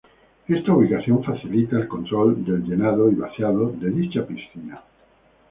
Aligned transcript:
Esta 0.47 0.73
ubicación 0.73 1.23
facilita 1.23 1.77
el 1.77 1.87
control 1.87 2.43
del 2.43 2.63
llenado 2.63 3.11
y 3.11 3.13
vaciado 3.13 3.69
de 3.69 3.91
dichas 3.91 4.25
piscina. 4.25 4.81